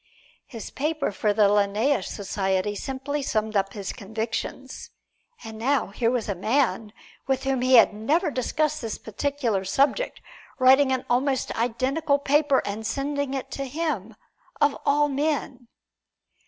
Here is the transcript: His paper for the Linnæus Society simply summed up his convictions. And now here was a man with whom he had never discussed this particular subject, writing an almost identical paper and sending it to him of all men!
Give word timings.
His 0.47 0.71
paper 0.71 1.11
for 1.11 1.31
the 1.31 1.43
Linnæus 1.47 2.05
Society 2.07 2.73
simply 2.73 3.21
summed 3.21 3.55
up 3.55 3.73
his 3.73 3.93
convictions. 3.93 4.89
And 5.43 5.59
now 5.59 5.89
here 5.89 6.09
was 6.09 6.27
a 6.27 6.33
man 6.33 6.91
with 7.27 7.43
whom 7.43 7.61
he 7.61 7.75
had 7.75 7.93
never 7.93 8.31
discussed 8.31 8.81
this 8.81 8.97
particular 8.97 9.63
subject, 9.63 10.19
writing 10.57 10.91
an 10.91 11.05
almost 11.07 11.55
identical 11.55 12.17
paper 12.17 12.63
and 12.65 12.83
sending 12.83 13.35
it 13.35 13.51
to 13.51 13.65
him 13.67 14.15
of 14.59 14.75
all 14.87 15.07
men! 15.07 15.67